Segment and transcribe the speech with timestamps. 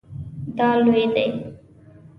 [0.57, 1.25] دا لوی دی